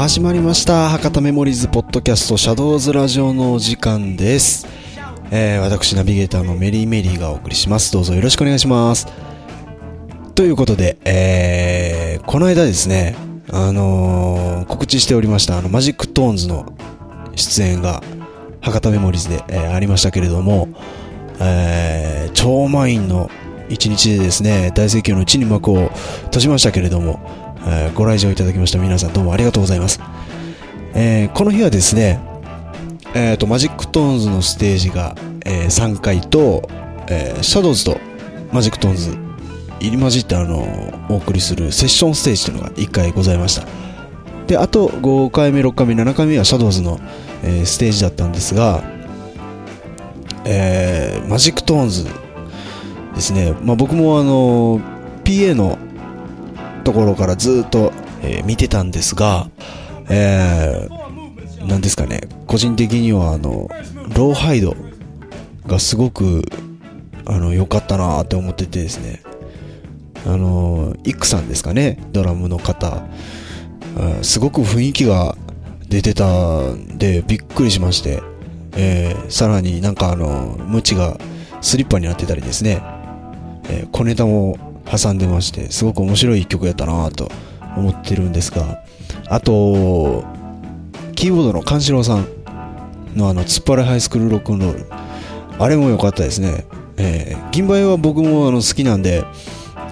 [0.00, 0.88] 始まりました。
[0.90, 4.64] 博多メモリーズポッドキャストシャドウズラジオのお時間です、
[5.32, 7.92] えー私ナビゲーターのメリーメリーがお送りします。
[7.92, 9.08] どうぞよろしくお願いします。
[10.36, 13.16] ということで、えーこの間ですね
[13.50, 16.72] あのー告知しておりましたあのマジックトーンズの
[17.34, 18.00] 出演が
[18.60, 20.68] 博多メモリーズで、えーありましたけれども、
[21.40, 23.32] えー超満員の
[23.68, 25.88] 一日でですね大盛況のうちに幕を
[26.26, 27.18] 閉じましたけれども、
[27.66, 28.78] えーご来場いただきました。
[28.78, 30.00] 皆さんどうもありがとうございます、
[30.94, 32.20] えーこの日はですね、
[33.14, 36.68] えーとマジックトーンズのステージが、えー3回と、
[37.08, 37.98] えーシャドウズと
[38.52, 39.16] マジックトーンズ
[39.80, 40.66] 入り混じってあの
[41.08, 43.66] お送りするセッションステージというのが1回ございました。
[44.46, 46.98] であと5回目6回目7回目はシャドウズの、
[47.42, 48.82] えーステージだったんですが、
[50.44, 52.04] えーマジックトーンズ
[53.14, 54.80] ですね、まあ、僕もあの
[55.24, 55.78] PA の
[56.88, 59.50] ところからずっと、えー見てたんですが、
[60.08, 62.22] えー、なんですかね。
[62.46, 63.68] 個人的にはあの
[64.16, 64.74] ローハイド
[65.66, 66.44] がすごく
[67.26, 69.22] あの良かったなって思っててですね。
[70.26, 72.02] あのイックさんですかね。
[72.12, 73.02] ドラムの方。
[73.98, 75.36] あすごく雰囲気が
[75.90, 76.24] 出てた
[76.72, 78.22] んでびっくりしまして、
[78.78, 81.18] えーさらになんかあのムチが
[81.60, 82.80] スリッパになってたりですね、
[83.68, 87.30] えー小ネタも挟んでましてすごく面白い曲やったなと
[87.76, 88.82] 思ってるんですが
[89.28, 90.24] あと
[91.14, 92.26] キーボードの勘四郎さん
[93.16, 94.86] のあの突っ張りハイスクールロックンロール。
[95.60, 96.64] あれも良かったですね、
[96.96, 99.24] えー銀杯は僕もあの好きなんで、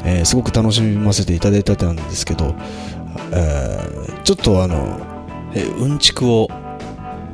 [0.04, 2.54] えーすごく楽しませていただいたんですけど、
[3.32, 5.00] えーちょっとあの、
[5.54, 6.48] えーうんちくを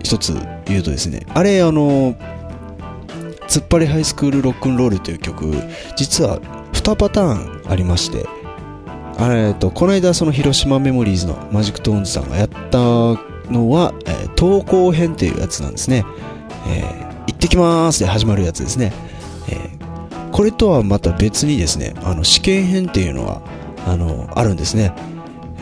[0.03, 0.35] 一つ
[0.65, 2.15] 言うとですねあれあの
[3.49, 5.53] 突っ張りハイスクールロックンロールという曲
[5.97, 6.41] 実は
[6.83, 8.27] 2パターンありまして
[9.19, 12.79] あれえっとこの間その広島メモリーズのマジックトーンズさんがやった
[13.51, 16.05] のは、えー登校編っていうやつなんですね、
[16.67, 18.93] えー行ってきますで始まるやつですね、
[19.49, 23.43] えーこれとはまた別にですねあの試験編っていうのが
[23.87, 24.93] あのあるんですね、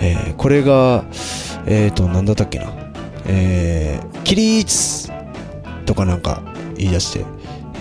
[0.00, 1.04] えーこれが
[1.66, 2.72] えっ、と何だったっけな。
[3.26, 5.10] えー、起立
[5.84, 6.42] とかなんか
[6.76, 7.24] 言い出して、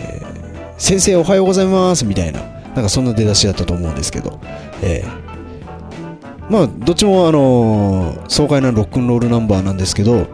[0.04, 2.42] えー先生おはようございますみたいな、
[2.79, 4.40] なんかそんな出だしだったと思うんですけど、
[4.81, 10.28] えーまあ、どっちもあのー爽快なロックンロールナンバーなんですけど、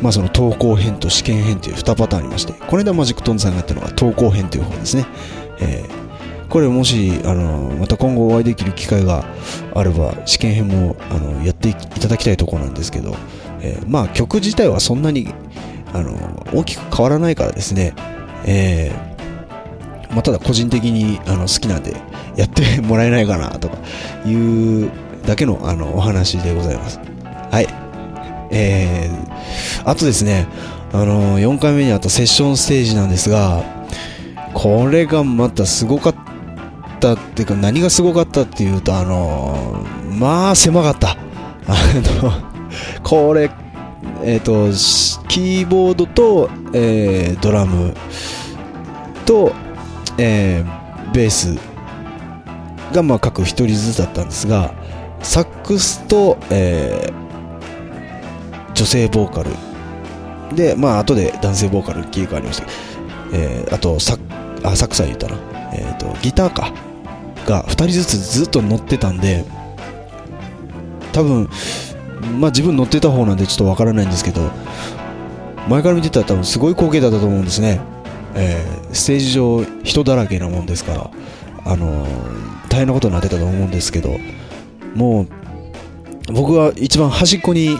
[0.00, 5.06] まあその登校編と試験編という2パターンありまして、この間マジックトンズさんがやったのが登校編という方ですね。
[5.60, 6.08] えー
[6.48, 9.24] これもし、あのーまた今後お会いできる機会が
[9.74, 13.16] あれば、試験編も、あのやっていただきたいところなんですけど、
[13.60, 15.28] えーまあ曲自体はそんなに、
[15.92, 17.92] あの大きく変わらないからですね、
[18.46, 19.07] えー
[20.10, 21.96] まあ、ただ個人的にあの好きなんで
[22.36, 23.78] やってもらえないかなとか
[24.24, 24.90] いう
[25.26, 26.98] だけのあのお話でございます。
[27.50, 27.66] はい。
[28.50, 30.46] えー、あとですね、
[30.92, 33.62] あの4回目にあったセッションステージなんですが、
[34.54, 36.14] これがまたすごかっ
[37.00, 39.84] たっていうか何がすごかったっていうと、あの
[40.18, 41.16] まあ狭かった。
[41.68, 41.76] あ
[42.22, 42.32] の、
[43.02, 43.50] これ、
[44.24, 44.68] えっ、と、
[45.28, 47.94] キーボードと、えードラム
[49.26, 49.52] と、
[50.18, 51.56] えーベース
[52.92, 54.74] が、まあ、各一人ずつだったんですが、
[55.22, 57.28] サックスと、えー
[58.74, 59.50] 女性ボーカル
[60.54, 62.66] で、まあ、後で男性ボーカル切り替わりました。
[63.32, 65.36] えーあとサッ、あ、サックスは言ったな。
[65.72, 66.72] えっ、と、ギターか。
[67.48, 69.44] が2人ずつずっと乗ってたんで、
[71.12, 71.48] 多分、
[72.38, 74.50] まあ自分乗ってた方なんでちょっとわからないんですけど、
[75.68, 77.80] 前から見てたら多分すごい光景だったと思うんですね。
[78.38, 81.10] えーステージ上人だらけなもんですから、
[81.64, 84.18] あのー大変なことになってたと思うんですけど、
[84.94, 87.78] もう、僕は一番端っこに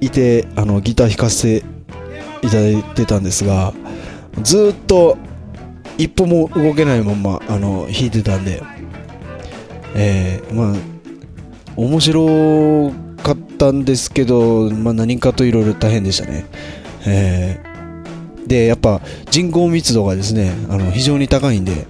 [0.00, 1.66] いて、あの、ギター弾かせて
[2.42, 3.74] いただいてたんですが、
[4.42, 5.18] ずっと
[5.98, 8.62] 一歩も動けないまま、あの、弾いてたんで、
[9.94, 10.76] えーまあ、
[11.76, 16.46] 面白かったんですけど、まあ、何かといろいろ大変でしたね。
[17.06, 17.71] えー
[18.46, 19.00] で、やっぱ
[19.30, 21.86] 人口密度がですね、あの非常に高いんで、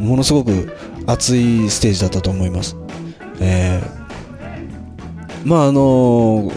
[0.00, 0.72] ものすごく
[1.06, 2.76] 熱いステージだったと思います。
[3.40, 4.04] えー
[5.44, 6.50] まああの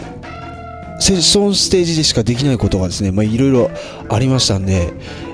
[1.00, 3.70] セッションステージでしかできないことがですね、いろいろ
[4.08, 4.92] ありましたんで、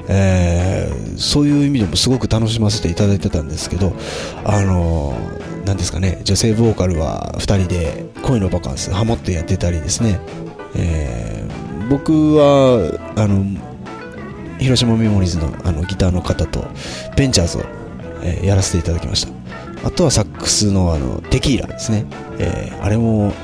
[0.09, 3.95] えーそういう意味でもすごく楽しませていただいてたんですけど、
[4.45, 10.19] あのーなんですかね、女性ボーカルは2人で恋のバカンスハモってやってたりですね、
[10.77, 13.45] えー僕は、あの、
[14.65, 16.65] 広島メモリーズのあのギターの方と
[17.17, 17.61] ベンチャーズを、
[18.23, 19.87] えーやらせていただきました。
[19.87, 22.07] あとはサックスのあのテキーラですね、
[22.39, 23.35] えーあれも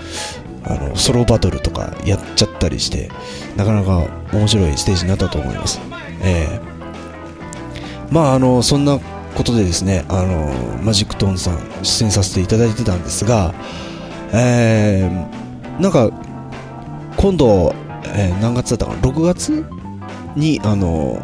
[0.65, 3.11] あのソロバトルとかやっちゃったりして
[3.57, 5.81] なかなか面白いステージになったと思います、
[6.23, 8.99] えーまああのそんな
[9.35, 10.53] ことでですねあの
[10.83, 13.55] マジックトーンさん出演させていただいてたんですが
[14.33, 16.11] えーなんか
[17.17, 17.75] 今度、
[18.15, 19.65] えー何月だったかな？6月？
[20.37, 21.21] にあの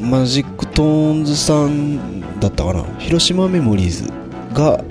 [0.00, 2.84] マジックトーンズさんだったかな？
[2.98, 4.10] 広島メモリーズ
[4.54, 4.84] が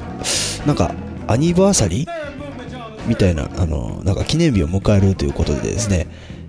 [0.66, 0.94] なんか
[1.28, 6.08] アニバーサリーみたいなあのなんか記念日を迎えるということでですね、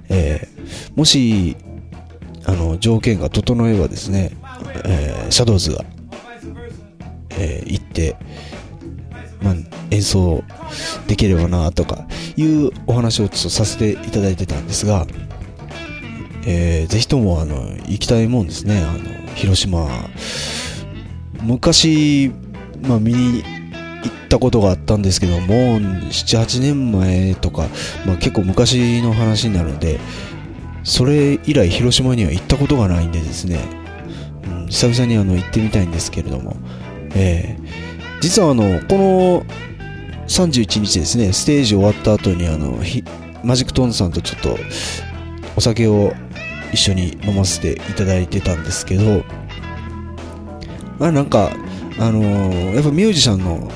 [0.08, 0.58] えー
[0.96, 1.56] もし
[2.44, 4.32] あの条件が整えばですね、
[4.84, 5.84] えーシャドウズが、
[7.30, 8.16] えー行って、
[9.40, 9.54] ま、
[9.90, 10.42] 演奏
[11.06, 12.06] できればなとか
[12.36, 15.06] いうお話をちょっとさせていただいてたんですが、
[16.50, 17.56] えーぜひともあの
[17.86, 18.82] 行きたいもんですね。
[18.82, 19.88] あの広島。
[21.42, 22.32] 昔、
[22.82, 27.68] まあ、見に行ったことがあったんですけども78年前とか、
[28.04, 30.00] まあ、結構昔の話になるので
[30.82, 33.60] それ以来広島には行ったことがないんでですね、
[34.46, 36.56] うん、久々にあの行ってみたいんですけれども、
[37.14, 37.88] えー
[38.20, 39.46] 実はあのこの
[40.26, 43.04] 31日ですねステージ終わった後にあのひ
[43.44, 44.58] マジックトーンさんとちょっと
[45.56, 46.12] お酒を
[46.72, 49.24] 一緒に飲ませていただいてたんですけど
[50.98, 51.50] まあなんか
[51.98, 53.70] あのーやっぱミュージシャンの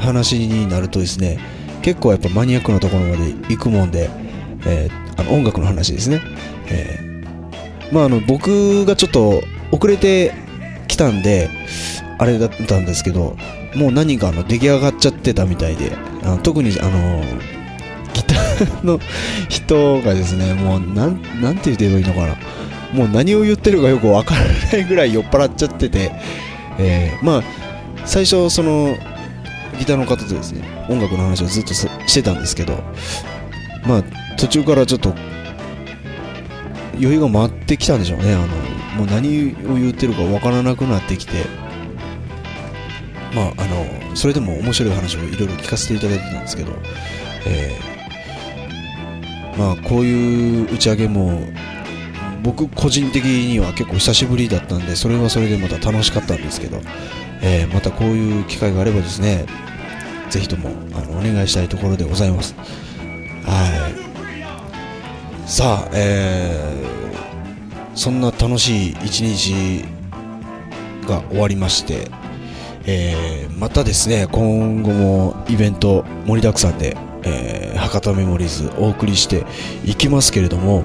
[0.00, 1.38] 話になるとですね
[1.82, 4.08] 結構やっぱマニアックなところまで行くもんで、
[4.66, 6.22] えーあの音楽の話ですね、
[6.70, 10.32] えーまああの僕がちょっと遅れて
[10.88, 11.50] きたんで
[12.18, 13.36] あれだったんですけど
[13.76, 17.22] もう何かあの出来上がっちゃってたみたいであの特にあの
[18.82, 18.98] の
[19.48, 22.36] 人がですねもうなんなんて言えばいいのかな。
[22.92, 26.12] もう何を言ってるかよくわからないぐらい酔っ払っちゃってて、
[26.78, 27.42] えーまあ
[28.04, 28.96] 最初その
[29.78, 32.74] ギターの方とですね音楽の話をずっとしてたんですけど
[33.86, 34.04] まあ
[34.36, 35.14] 途中からちょっと
[36.94, 38.34] 余裕が回ってきたんでしょうね。
[38.34, 38.46] あの
[38.98, 41.32] もう何を言ってるかわからなくなってきて
[43.34, 46.72] まああのそれでも面白い話をいろいろ聞かせていただいてたんですけど、
[47.46, 47.92] えー
[49.56, 51.40] まあこういう打ち上げも
[52.42, 56.80] 僕個人的には結構久しぶりだったんでそれはそれでまた楽しかったんですけど、
[57.42, 59.46] えーまたこういう機会があればですね
[60.30, 62.54] ぜひともあのお願いしたいところでございます。
[63.44, 63.90] は
[65.46, 65.48] い。
[65.48, 67.02] さあえー
[67.94, 69.84] そんな楽しい一日
[71.06, 72.08] が終わりまして
[72.86, 79.44] えーまたですね今後もイベント盛りだくさんで、えー博多メモリーズお送りして
[79.84, 80.84] いきますけれども、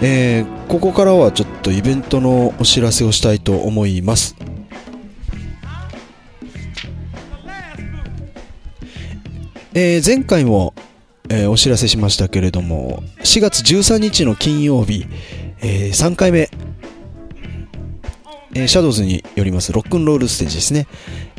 [0.00, 4.36] えーここからはちょっとイベントのお知らせをしたいと思います。
[9.74, 10.74] えー前回も、
[11.28, 15.06] えーお知らせしましたけれども4月13日の金曜日、
[15.60, 16.50] え3回目
[18.58, 20.86] えーシャドウズによりますロックンロールステージですね。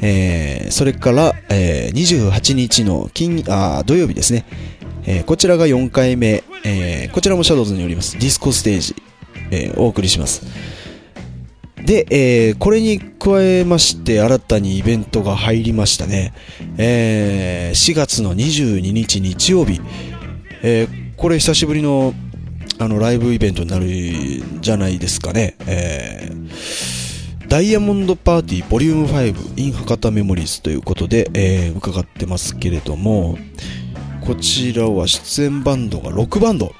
[0.01, 4.45] えーそれから、えー28日の金あ土曜日ですね。
[5.05, 8.95] えーこちらが4回目、えーこちらもシャドウズによりますディスコステージ、
[9.51, 10.43] えーお送りします。
[11.83, 16.33] で、えーこれに加えまして新たにイベントが入りましたね。
[16.77, 19.81] えー4月の22日日曜日、
[20.63, 22.13] えーこれ久しぶりの
[22.77, 23.89] あのライブイベントになる
[24.61, 25.57] じゃないですかね。
[25.67, 27.08] えー
[27.49, 33.39] ダイヤモンドパーティーボリューム5 in 博多メモリーズということで、えー伺ってますけれども、
[34.21, 36.71] こちらは出演バンドが6バンド。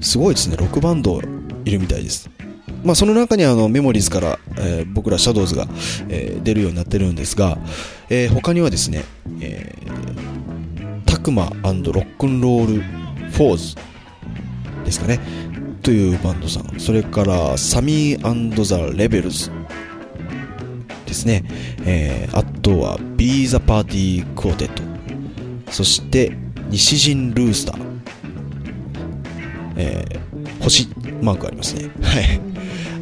[0.00, 1.20] すごいですね、6バンド
[1.64, 2.28] いるみたいです。
[2.82, 5.68] まあその中にあのメモリーズから、えー僕らシャドウズが、
[6.08, 7.58] えー出るようになってるんですが、
[8.10, 9.04] えー他にはですね、
[9.40, 12.82] えータクマロックンロール
[13.30, 13.76] フォーズ
[14.84, 15.20] ですかね。
[15.82, 16.78] というバンドさん。
[16.78, 19.50] それから、サミーザ・レベルズ
[21.06, 21.44] ですね。
[21.84, 24.82] えーあとは、ビーザ・パーティー・クォーテット。
[25.70, 26.32] そして、
[26.70, 27.78] 西陣ルースター。
[29.76, 30.18] えー
[30.60, 30.88] 星
[31.22, 31.88] マークありますね。
[32.02, 32.40] はい。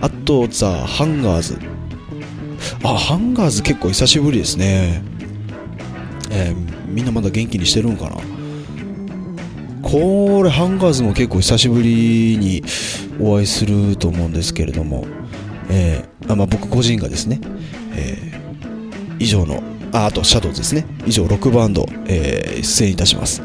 [0.00, 1.58] あと、ザ・ハンガーズ。
[2.84, 5.02] あ、ハンガーズ結構久しぶりですね。
[6.30, 6.56] えー
[6.88, 8.16] みんなまだ元気にしてるんかな？
[9.96, 12.62] これハンガーズも結構久しぶりに
[13.18, 15.06] お会いすると思うんですけれども、
[15.70, 17.40] えーあまあ、僕個人がですね、
[17.96, 18.36] えー
[19.18, 19.62] 以上の
[19.92, 20.84] ああとシャドウですね。
[21.06, 23.42] 以上6バンド、えー出演いたします。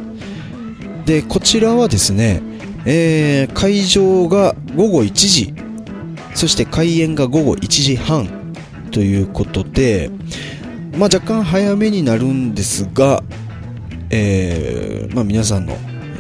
[1.06, 2.42] でこちらはですね、
[2.86, 5.54] えー会場が午後1時
[6.36, 8.28] そして開演が午後1時半
[8.92, 10.12] ということで、
[10.98, 13.24] まあ、若干早めになるんですが、
[14.10, 15.78] えーまあ、皆さんの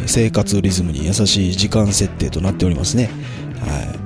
[0.08, 3.10] 生活リズムに優しい時間設定となっておりますね。
[3.60, 4.02] はい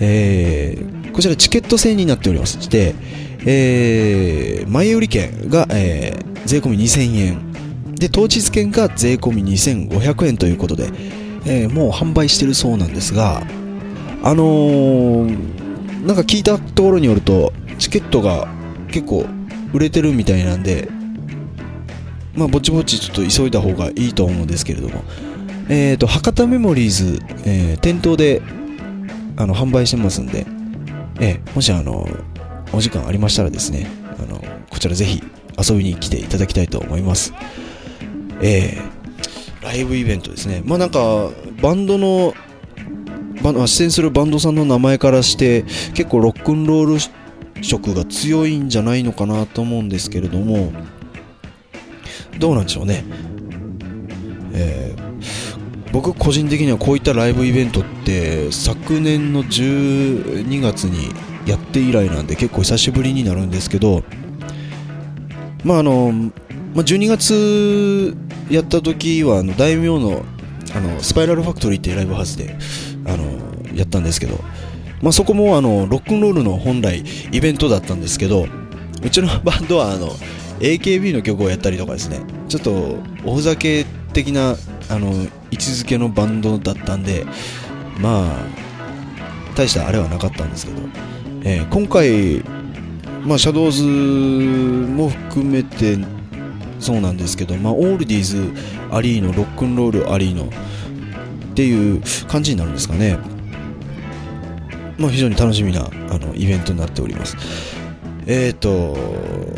[0.00, 2.94] えー、こちらチケット制になっておりまして、
[3.46, 7.52] えー、前売り券が、えー、税込み2000円
[7.94, 10.90] で当日券が税込み2500円ということで、
[11.46, 13.42] えー、もう販売してるそうなんですが
[14.22, 18.48] あのー、なんか聞いたところによるとチケットが
[18.88, 19.26] 結構
[19.72, 20.88] 売れてるみたいなんで
[22.34, 25.04] まあぼちぼちちょっと急いだ方がいいと思うんですけれども。
[25.68, 28.42] え、ー、と博多メモリーズ、えー、店頭で
[29.36, 30.46] あの販売してますんで、
[31.20, 32.06] えー、もしあの
[32.72, 33.86] お時間ありましたらですね
[34.18, 35.22] あのこちらぜひ
[35.58, 37.32] 遊びに来ていただきたいと思います。
[38.42, 40.62] えー、ライブイベントですね。
[40.64, 41.30] まあなんか、
[41.62, 42.34] バンドの、
[43.42, 45.62] バ出演するバンドさんの名前からして、
[45.94, 50.72] 結構ロックンロール色が強いんじゃないのかなと思うんですけれども、
[52.38, 53.04] どうなんでしょうね。
[54.52, 61.12] えー、僕個人的にはこういったライブイベントって昨年の12月に
[61.46, 64.02] やって以来なんで結構久しぶりになるんですけど
[65.64, 66.12] まああの
[66.74, 68.16] まあ、12月
[68.50, 70.24] やった時はあの大名の
[70.74, 72.56] あのスパイラルファクトリーっていうライブハウスで
[73.06, 73.24] あの
[73.76, 74.40] やったんですけど、
[75.00, 78.46] まあ、そこもあのロックンロールの本来イベントだったんですけど
[79.04, 80.08] うちのバンドはあの
[80.60, 82.20] AKB の曲をやったりとかですね。
[82.48, 84.56] ちょっとおふざけ的な
[84.88, 85.10] あの
[85.50, 87.26] 位置づけのバンドだったんで
[87.98, 88.64] まあ
[89.54, 90.78] 大したあれはなかったんですけど、
[91.44, 92.42] えー、今回、
[93.26, 95.98] まあ、シャドウズも含めて
[96.80, 98.52] そうなんですけど、まあ、オールディーズ
[98.94, 103.16] アリーノロックンロールアリーノっていう感じになるんですかね、
[104.98, 107.36] まあ、非常に楽しみなあのイベントになっております。
[108.26, 108.70] えっ、ー、と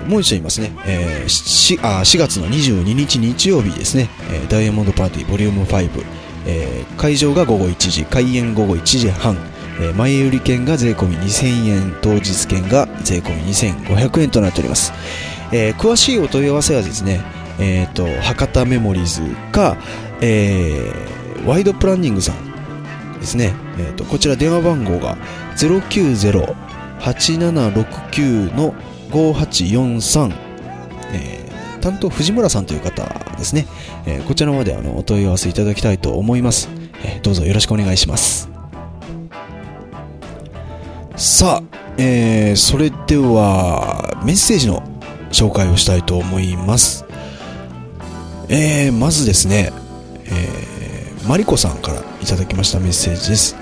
[0.06, 6.04] もう一度言いますね、えー、4, あ4月の22日日曜日ですね、えー、ダイヤモンドパーティーボリューム5、
[6.46, 9.36] えー、会場が午後1時開演午後1時半。
[9.78, 11.96] えー、前売り券が税込み2000円。
[12.00, 14.92] 当日券が税込み2500円となっております、
[15.52, 17.20] えー、詳しいお問い合わせはですね、
[17.58, 19.76] えーと、博多メモリーズか、
[20.20, 25.16] えー、ワイドプランニングさんですね、えーと、こちら電話番号が
[25.56, 26.65] 090
[27.00, 28.74] 8769の
[29.10, 30.34] 5843、
[31.12, 33.04] えー、担当藤村さんという方
[33.36, 33.66] ですね、
[34.06, 36.68] えー、こちらまであのお問い合わせいただきたいと思います、
[37.04, 38.50] えー、どうぞよろしくお願いします
[41.16, 44.82] さあ、えー、それではメッセージの
[45.30, 47.06] 紹介をしたいと思います。
[48.48, 49.72] えー、まずですね、
[50.26, 53.56] えー、マリコさんからいただきましたメッセージです。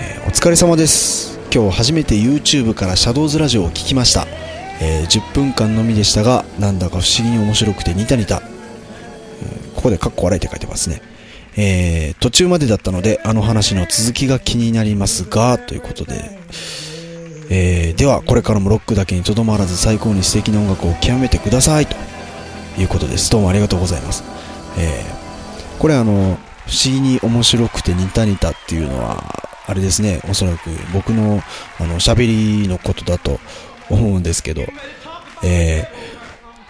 [0.00, 1.35] えー、お疲れ様です。
[1.56, 4.26] 今日初めて YouTube からシャドウズラジオを聞きました。
[4.78, 8.42] えー、10分間のみでしたが、なんだか不思議に面白くてニタニタ。
[9.74, 11.00] ここでカッコ笑いって書いてますね。
[11.56, 16.38] えー、途中までだったので、あの話の続きが気になりますが、ということで、
[17.48, 21.96] えー、ではこれからもロックだけにとどまらず最高に素敵な音楽を極めてくださいと
[22.78, 24.24] いうことですどうもありがとうございます、
[24.76, 31.42] えー、これあの不思議に面白くて似た似たっていうのはあれですねおそらく僕の
[31.78, 33.40] あの喋りのことだと
[33.90, 34.62] 思うんですけど、
[35.44, 35.86] えー、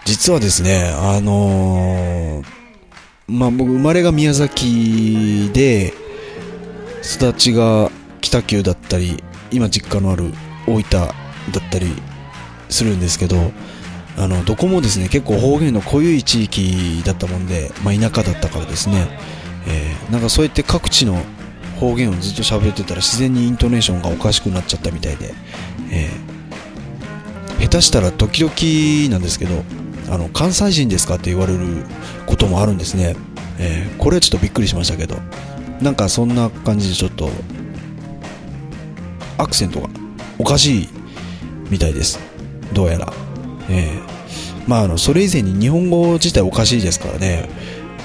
[0.05, 2.45] 実はですねあのー、
[3.27, 5.93] まあ僕生まれが宮崎で
[7.03, 10.33] 育ちが北九だったり今実家のある
[10.67, 11.13] 大分だっ
[11.71, 11.87] たり
[12.69, 13.51] するんですけど
[14.17, 19.07] あのどこもですね結構方言の濃い地域だったもんで、まあ、田舎だったからですね、
[19.67, 21.23] えー、なんかそうやって各地の
[21.79, 25.33] 方言をずっと喋ってたら自然にイントネーションがおかしくなっちゃったみたいで、
[25.91, 29.63] えー、下手したら時々なんですけど
[30.09, 31.83] あの関西人ですかって言われる
[32.25, 33.15] こともあるんですね、
[33.59, 35.17] えー、これはちょっとびっくりしましたけど
[35.81, 37.29] なんかそんな感じでちょっと
[39.37, 39.89] アクセントが
[40.39, 40.89] おかしい
[41.69, 42.19] みたいです。
[42.73, 43.13] どうやら。
[43.69, 47.49] えー、まあ、あの、それ以前に日本語自体おかしいですからね。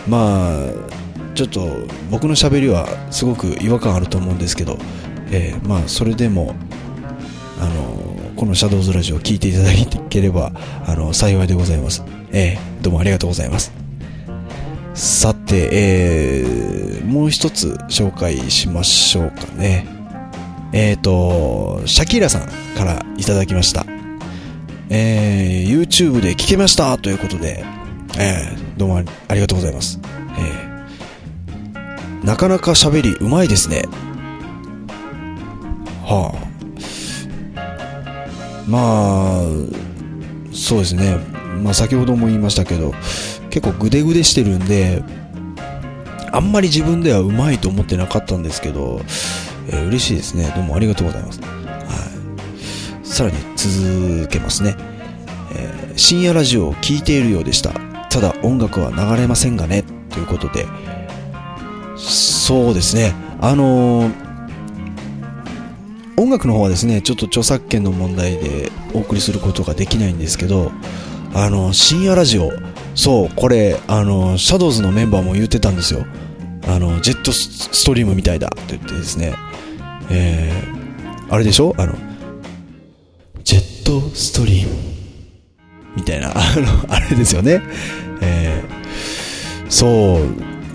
[0.09, 1.02] まあ、
[1.35, 1.69] ちょっと
[2.11, 4.79] 僕の喋りはすごく違和感あると思うんですけど、
[5.31, 6.55] えー、まあ、それでも、
[7.61, 9.71] あの、このシャドウズラジオを聞いていただ
[10.09, 10.53] ければ、
[10.87, 12.05] あの、幸いでございます。
[12.33, 13.73] えー、どうもありがとうございます。
[14.95, 19.87] さて、えー、もう一つ紹介しましょうかね。
[20.73, 23.87] えっ、ー、と、シャキーラさんからいただきました。
[24.91, 27.65] えー、YouTube で聞けましたということで、
[28.19, 29.99] えー、どうもありがとうございます。
[30.37, 30.72] えー、
[32.25, 33.85] なかなか喋りうまいですね。
[36.05, 36.43] はあ。
[38.69, 39.43] まあ
[40.53, 41.17] そうですね。
[41.63, 42.93] まあ先ほども言いましたけど
[43.51, 45.03] 結構グデグデしてるんで
[46.33, 49.01] あんまり自分ではうまいと思ってなかったんですけど、
[49.69, 50.53] えー、嬉しいですね。
[50.55, 51.47] どうもありがとうございます、は
[53.03, 54.77] い、さらに続けますね、
[55.55, 57.73] えー、深夜ラジオを聴いているようでした。
[58.09, 59.85] ただ音楽は流れませんがね。
[60.11, 60.67] ということで
[62.03, 63.15] そうですね。
[63.41, 64.33] あのー
[66.19, 70.71] 音楽の方はですね、ちょっと著作権の問題でお送りすることができないんですけど、
[71.35, 72.53] あの、深夜ラジオ、
[72.95, 76.05] そう、これ、あの、シャドウズのメンバーも言ってたんですよ。
[76.69, 78.49] あの、ジェットストリームみたいだ。
[78.49, 79.35] って言ってですね、
[80.11, 81.75] えー、あれでしょ？
[81.79, 81.95] あの、
[83.43, 84.75] ジェットストリーム。
[85.97, 87.63] みたいな、あの、あれですよね。
[88.21, 90.29] えー、そう、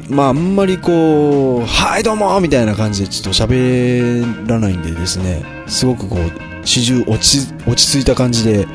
[0.10, 8.68] まあ、あんまりこう、はいどうもみたいな感じでちょっと喋らないんでですね、すごくこう、始終落ち、落ち着いた感じで、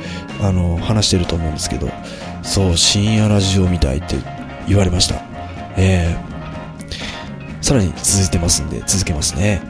[0.43, 1.89] あの、話してると思うんですけど、
[2.43, 4.17] そう、深夜ラジオみたいって
[4.69, 5.23] 言われました。
[5.79, 9.63] えー、さらに続いてますんで、続けますね。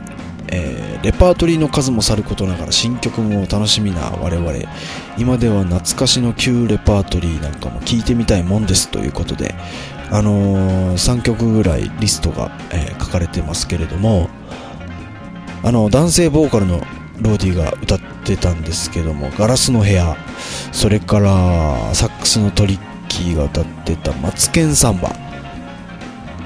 [0.49, 4.53] えー、レパートリーの数もさることながら新曲も楽しみな我々
[5.17, 9.55] 今では懐かしの旧レパートリーなんかも聴いてみたいもんですということで
[10.13, 14.29] あのー、3曲ぐらいリストが、えー、書かれてますけれども、
[15.65, 16.83] あの、男性ボーカルの
[17.23, 20.17] ローディが歌ってたんですけども、ガラスの部屋、
[20.71, 25.17] それからサックスのトリッキーが歌ってたマツケンサンバ。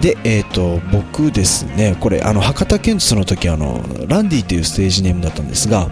[0.00, 5.88] で、えっ、ー、と、僕ですね、これ、あの、博多建築の時、あの、ランディっていうステージネームだったんですが、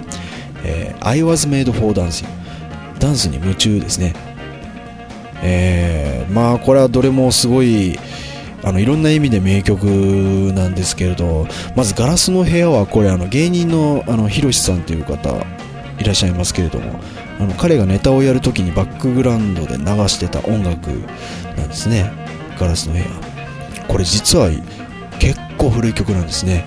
[0.63, 2.27] えー、I was made for dancing。
[3.01, 4.15] ダンスに夢中ですね。
[5.45, 7.99] えー、まあこれはどれもすごい
[8.65, 9.85] あのいろんな意味で名曲
[10.55, 15.31] なんですけれどまず「ガラスの部屋」はこれあの芸人のあのヒロシさんという方
[15.99, 16.99] いらっしゃいますけれども
[17.39, 20.89] あの彼がネタをやるときにバックグラウンドで流してた音楽
[21.59, 22.11] なんですね
[22.59, 23.05] 「ガラスの部屋」
[23.87, 24.49] これ実は
[25.19, 26.65] 結構古い曲なんですね、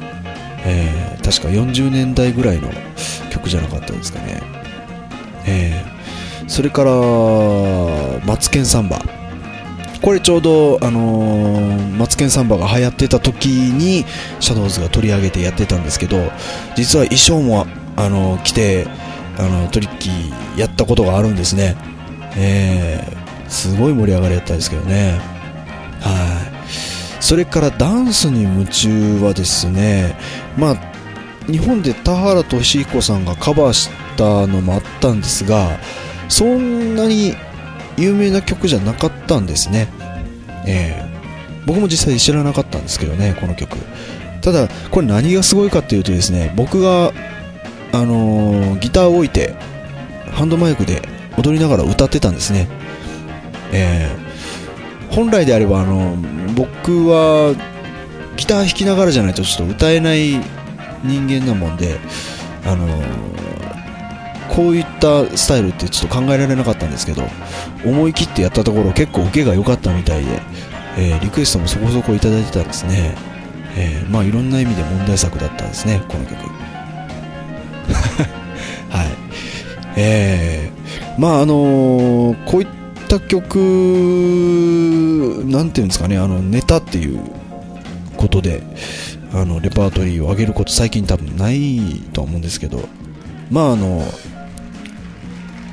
[0.66, 2.70] えー、確か40年代ぐらいの
[3.32, 4.42] 曲じゃなかったですかね。
[5.48, 5.97] えー
[6.48, 6.92] それから
[8.26, 9.02] マツケンサンバ。
[10.02, 14.06] これちょうど、あのー、マツケンサンバが流行ってた時に
[14.40, 16.18] シャドウズが取り上げてやってたんですけど
[16.76, 18.88] 実は衣装も、あのー、着て、
[19.38, 21.76] あのー、トリッキーやったことがあるんですね。
[22.36, 25.20] えー、すごい盛り上がりやったんですけどね。
[26.02, 26.58] はい。
[27.20, 30.16] それからダンスに夢中はですね
[30.56, 30.78] まあ
[31.48, 35.78] 日本で田原俊彦さんがカバーしたのもあったんですが
[36.30, 37.36] そんなに
[37.98, 39.88] 有名な曲じゃなかったんですね、
[40.66, 43.78] えー、僕も実際知らなかったんですけどねこの曲。
[44.42, 47.12] ただこれ何がすごいかっていうとですね僕が
[47.92, 49.56] あのー、ギターを置いて
[50.32, 51.02] ハンドマイクで
[51.38, 52.68] 踊りながら歌ってたんですね、
[53.74, 56.16] えー、本来であればあの
[56.56, 57.56] 僕は
[58.38, 60.40] ギター弾きながらじゃないとちょっと歌えない
[61.04, 62.00] 人間なもんで
[62.66, 62.88] あの
[64.58, 67.22] こういったスタイルってちょっと考えられなかったんですけど
[67.86, 70.42] 思い切ってやったところ結構受けが良かったみたいで、
[70.98, 73.14] えー、リクエストもそこそこいただいてたんですね、
[73.78, 76.38] えー、まあいろんな意味で問題作だったんですねこの曲。
[78.90, 79.08] はい。
[79.96, 82.68] えー、まああのー、こういっ
[83.08, 83.58] た曲
[85.46, 87.20] なんていうんですかねあのネタっていう
[88.18, 88.64] ことで
[89.34, 92.90] あのレパートリーを上げること最近多分ないと思うんですけど
[93.52, 94.02] まああの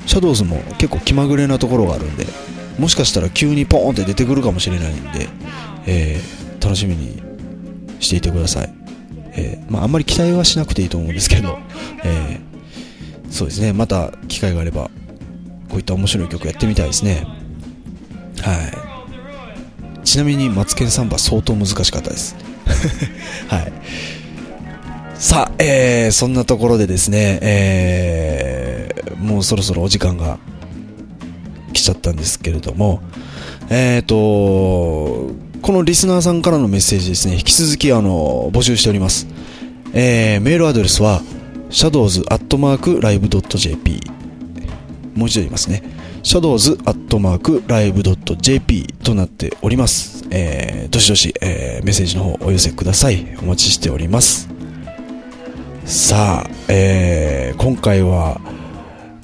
[0.07, 2.27] シャドウズも結構気まぐれなところがあるんで
[2.79, 5.29] もしかしたら急にポーンって出てくるかもしれないんで、
[5.87, 7.23] えー、楽しみに
[8.01, 8.75] していてください、
[9.33, 11.59] えー、まあ、あんまり期待はしなくていいと思うんですけど、
[12.05, 13.73] えー、そうですね。
[13.73, 14.85] また機会があれば
[15.69, 17.27] こういった面白い曲やってみたいですね。
[18.41, 18.55] は
[20.03, 20.07] い。
[20.07, 22.37] ちなみにマツケンサンバ相当難しかったです。
[23.49, 23.73] はい。
[25.17, 28.44] さあ、えー、そんなところでですね、えー、
[29.19, 30.39] もうそろそろお時間が
[31.73, 33.03] 来ちゃったんですけれども、
[33.71, 39.27] えっ、ー、と、このリスナーさんからのメッセージですね、引き続きあの、募集しております。
[39.93, 41.23] えー、メールアドレスは、
[41.71, 44.01] shadows.live.jp
[45.15, 45.83] もう一度言いますね。
[46.23, 50.25] shadows.live.jp となっております。
[50.31, 53.37] えー、どしどし、えー、メッセージの方お寄せください。
[53.43, 54.49] お待ちしております。
[55.85, 58.41] さあ、えー、今回は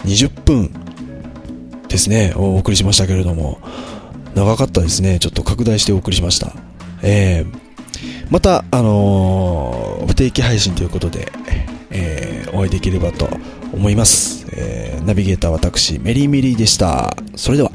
[0.05, 0.71] 20分
[1.89, 3.59] ですね、お送りしましたけれども、
[4.35, 5.19] 長かったですね。
[5.19, 6.53] ちょっと拡大してお送りしました。
[7.03, 11.33] えー、また、あのー、不定期配信ということで、
[11.91, 13.29] えー、お会いできればと
[13.73, 14.47] 思います。
[14.53, 17.17] えーナビゲーター私、メリーメリーでした。
[17.35, 17.73] それでは。